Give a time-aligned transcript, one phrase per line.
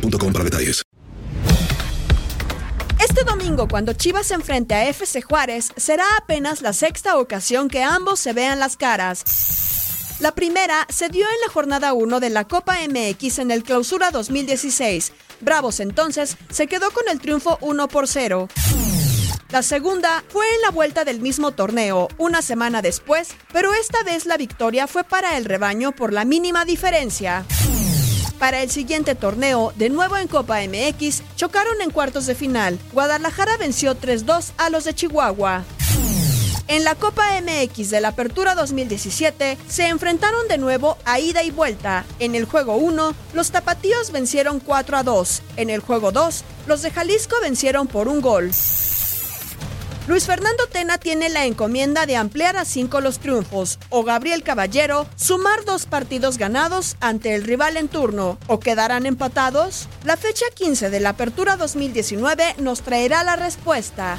[0.00, 0.82] para detalles.
[2.98, 7.82] Este domingo, cuando Chivas se enfrente a FC Juárez, será apenas la sexta ocasión que
[7.82, 9.24] ambos se vean las caras.
[10.20, 14.12] La primera se dio en la jornada 1 de la Copa MX en el Clausura
[14.12, 15.12] 2016.
[15.40, 18.48] Bravos entonces se quedó con el triunfo 1 por 0.
[19.50, 24.24] La segunda fue en la vuelta del mismo torneo, una semana después, pero esta vez
[24.24, 27.44] la victoria fue para el rebaño por la mínima diferencia.
[28.42, 32.76] Para el siguiente torneo, de nuevo en Copa MX, chocaron en cuartos de final.
[32.92, 35.62] Guadalajara venció 3-2 a los de Chihuahua.
[36.66, 41.52] En la Copa MX de la Apertura 2017 se enfrentaron de nuevo a ida y
[41.52, 42.04] vuelta.
[42.18, 45.42] En el juego 1, los tapatíos vencieron 4 a 2.
[45.58, 48.50] En el juego 2, los de Jalisco vencieron por un gol.
[50.08, 55.06] Luis Fernando Tena tiene la encomienda de ampliar a cinco los triunfos, o Gabriel Caballero
[55.14, 59.88] sumar dos partidos ganados ante el rival en turno, o quedarán empatados.
[60.04, 64.18] La fecha 15 de la Apertura 2019 nos traerá la respuesta.